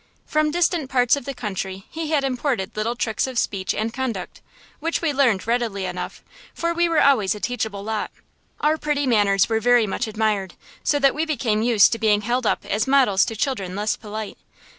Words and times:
From 0.25 0.49
distant 0.49 0.89
parts 0.89 1.15
of 1.15 1.25
the 1.25 1.33
country 1.35 1.85
he 1.91 2.09
had 2.09 2.23
imported 2.23 2.75
little 2.75 2.95
tricks 2.95 3.27
of 3.27 3.37
speech 3.37 3.71
and 3.71 3.93
conduct, 3.93 4.41
which 4.79 4.99
we 4.99 5.13
learned 5.13 5.45
readily 5.45 5.85
enough; 5.85 6.23
for 6.55 6.73
we 6.73 6.89
were 6.89 7.03
always 7.03 7.35
a 7.35 7.39
teachable 7.39 7.83
lot. 7.83 8.09
Our 8.61 8.79
pretty 8.79 9.05
manners 9.05 9.47
were 9.47 9.59
very 9.59 9.85
much 9.85 10.07
admired, 10.07 10.55
so 10.83 10.97
that 10.97 11.13
we 11.13 11.23
became 11.27 11.61
used 11.61 11.91
to 11.91 11.99
being 11.99 12.21
held 12.21 12.47
up 12.47 12.65
as 12.65 12.87
models 12.87 13.25
to 13.25 13.35
children 13.35 13.75
less 13.75 13.95
polite. 13.95 14.39